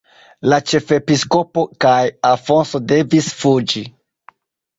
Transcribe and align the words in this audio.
La 0.51 0.57
ĉefepiskopo 0.69 1.65
kaj 1.85 1.99
Afonso 2.31 2.83
devis 2.93 3.29
fuĝi. 3.45 3.87